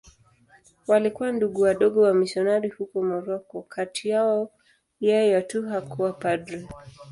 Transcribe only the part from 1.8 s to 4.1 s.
wamisionari huko Moroko.Kati